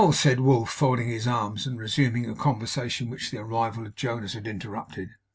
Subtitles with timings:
[0.11, 4.47] said Wolf, folding his arms and resuming a conversation which the arrival of Jonas had
[4.47, 5.09] interrupted.